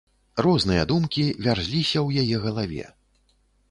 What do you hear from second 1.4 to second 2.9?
вярзліся ў яе галаве.